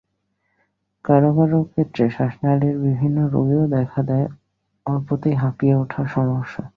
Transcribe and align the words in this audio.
কারও 1.05 1.29
কারও 1.37 1.59
ক্ষেত্রে 1.65 2.03
শ্বাসনালির 2.15 2.75
বিভিন্ন 2.85 3.17
রোগেও 3.33 3.63
দেখা 3.75 4.01
দেয় 4.09 4.27
অল্পতেই 4.85 5.35
হাঁপিয়ে 5.35 5.75
ওঠার 5.75 6.05
সমস্যা। 6.15 6.63